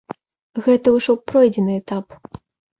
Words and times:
Гэта 0.67 0.95
ўжо 0.95 1.17
пройдзены 1.33 1.79
этап. 1.85 2.07